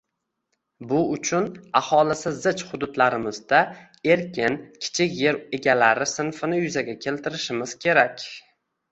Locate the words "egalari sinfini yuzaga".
5.59-6.97